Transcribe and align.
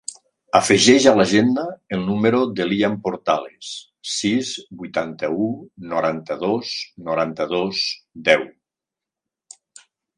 Afegeix 0.59 1.03
a 1.11 1.11
l'agenda 1.17 1.65
el 1.97 2.01
número 2.07 2.39
del 2.61 2.71
Lian 2.75 2.97
Portales: 3.09 3.69
sis, 4.15 4.55
vuitanta-u, 4.81 5.51
noranta-dos, 5.95 6.75
noranta-dos, 7.11 7.87
deu. 8.33 8.51